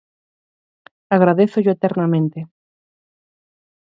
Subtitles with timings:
[1.15, 2.39] Agradézollo eternamente.